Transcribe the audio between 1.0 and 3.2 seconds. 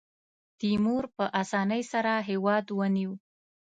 په اسانۍ سره هېواد ونیو.